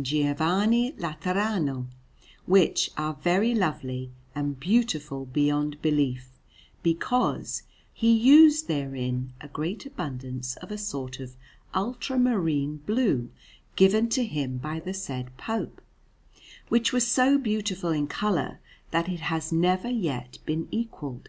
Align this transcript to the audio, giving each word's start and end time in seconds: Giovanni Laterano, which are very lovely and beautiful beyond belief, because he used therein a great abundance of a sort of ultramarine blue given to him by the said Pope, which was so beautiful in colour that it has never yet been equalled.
Giovanni 0.00 0.92
Laterano, 0.92 1.84
which 2.46 2.90
are 2.96 3.12
very 3.12 3.54
lovely 3.54 4.10
and 4.34 4.58
beautiful 4.58 5.26
beyond 5.26 5.82
belief, 5.82 6.30
because 6.82 7.62
he 7.92 8.10
used 8.10 8.68
therein 8.68 9.34
a 9.42 9.48
great 9.48 9.84
abundance 9.84 10.56
of 10.62 10.70
a 10.70 10.78
sort 10.78 11.20
of 11.20 11.36
ultramarine 11.74 12.78
blue 12.86 13.28
given 13.76 14.08
to 14.08 14.24
him 14.24 14.56
by 14.56 14.80
the 14.80 14.94
said 14.94 15.36
Pope, 15.36 15.82
which 16.70 16.90
was 16.94 17.06
so 17.06 17.36
beautiful 17.36 17.90
in 17.90 18.06
colour 18.06 18.60
that 18.92 19.10
it 19.10 19.20
has 19.20 19.52
never 19.52 19.90
yet 19.90 20.38
been 20.46 20.68
equalled. 20.70 21.28